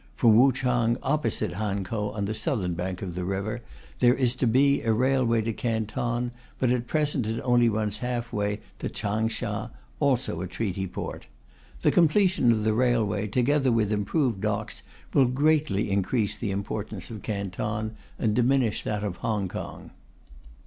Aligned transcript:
From 0.15 0.35
Wuchang, 0.35 0.97
opposite 1.03 1.51
Hankow 1.51 2.09
on 2.15 2.25
the 2.25 2.33
southern 2.33 2.73
bank 2.73 3.03
of 3.03 3.13
the 3.13 3.23
river, 3.23 3.61
there 3.99 4.15
is 4.15 4.33
to 4.37 4.47
be 4.47 4.81
a 4.81 4.91
railway 4.91 5.43
to 5.43 5.53
Canton, 5.53 6.31
but 6.57 6.71
at 6.71 6.87
present 6.87 7.27
it 7.27 7.39
only 7.41 7.69
runs 7.69 7.97
half 7.97 8.33
way, 8.33 8.61
to 8.79 8.89
Changsha, 8.89 9.69
also 9.99 10.41
a 10.41 10.47
Treaty 10.47 10.87
Port. 10.87 11.27
The 11.83 11.91
completion 11.91 12.51
of 12.51 12.63
the 12.63 12.73
railway, 12.73 13.27
together 13.27 13.71
with 13.71 13.91
improved 13.91 14.41
docks, 14.41 14.81
will 15.13 15.25
greatly 15.27 15.91
increase 15.91 16.35
the 16.35 16.49
importance 16.49 17.11
of 17.11 17.21
Canton 17.21 17.95
and 18.17 18.33
diminish 18.35 18.81
that 18.83 19.03
of 19.03 19.17
Hong 19.17 19.47
Kong. 19.47 19.91